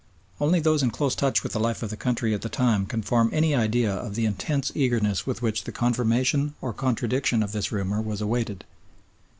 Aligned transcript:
Only 0.39 0.59
those 0.59 0.81
in 0.81 0.89
close 0.89 1.13
touch 1.13 1.43
with 1.43 1.51
the 1.53 1.59
life 1.59 1.83
of 1.83 1.91
the 1.91 1.95
country 1.95 2.33
at 2.33 2.41
the 2.41 2.49
time 2.49 2.87
can 2.87 3.03
form 3.03 3.29
any 3.31 3.53
idea 3.53 3.93
of 3.93 4.15
the 4.15 4.25
intense 4.25 4.71
eagerness 4.73 5.27
with 5.27 5.43
which 5.43 5.65
the 5.65 5.71
confirmation 5.71 6.55
or 6.59 6.73
contradiction 6.73 7.43
of 7.43 7.51
this 7.51 7.71
rumour 7.71 8.01
was 8.01 8.19
awaited. 8.19 8.65